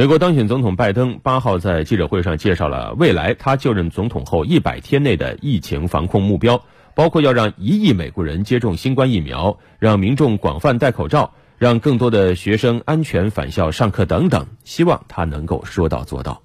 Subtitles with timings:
[0.00, 16.40] 美国当选总统拜登八号在记者会上介绍了未来他就任总统后一百天内的疫情防控目标包括要让一亿美国人接种新冠疫苗让民众广泛戴口罩让更多的学生安全返校上课等等希望他能够说到做到。